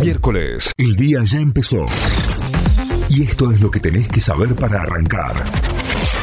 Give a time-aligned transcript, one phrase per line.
[0.00, 1.86] Miércoles, el día ya empezó.
[3.08, 5.44] Y esto es lo que tenés que saber para arrancar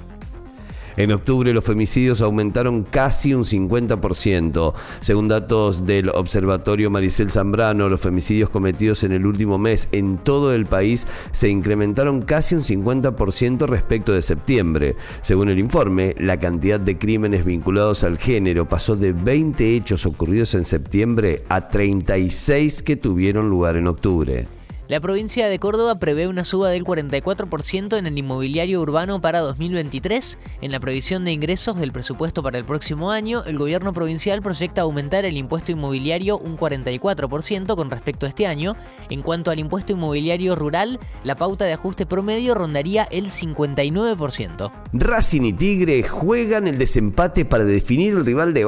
[0.97, 4.73] En octubre los femicidios aumentaron casi un 50%.
[4.99, 10.55] Según datos del Observatorio Maricel Zambrano, los femicidios cometidos en el último mes en todo
[10.55, 14.95] el país se incrementaron casi un 50% respecto de septiembre.
[15.21, 20.55] Según el informe, la cantidad de crímenes vinculados al género pasó de 20 hechos ocurridos
[20.55, 24.56] en septiembre a 36 que tuvieron lugar en octubre.
[24.87, 30.39] La provincia de Córdoba prevé una suba del 44% en el inmobiliario urbano para 2023.
[30.61, 34.83] En la previsión de ingresos del presupuesto para el próximo año, el gobierno provincial proyecta
[34.83, 38.77] aumentar el impuesto inmobiliario un 44% con respecto a este año.
[39.09, 44.71] En cuanto al impuesto inmobiliario rural, la pauta de ajuste promedio rondaría el 59%.
[44.93, 48.63] Racing y Tigre juegan el desempate para definir el rival de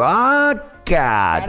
[0.90, 1.46] Vaca.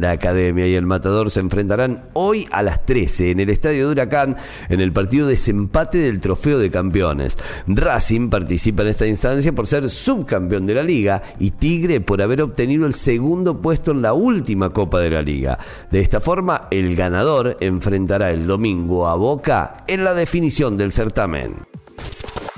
[0.00, 3.92] La academia y el matador se enfrentarán hoy a las 13 en el estadio de
[3.92, 4.36] Huracán
[4.68, 7.36] en el partido desempate del trofeo de campeones.
[7.66, 12.42] Racing participa en esta instancia por ser subcampeón de la liga y Tigre por haber
[12.42, 15.58] obtenido el segundo puesto en la última Copa de la Liga.
[15.90, 21.69] De esta forma, el ganador enfrentará el domingo a Boca en la definición del certamen.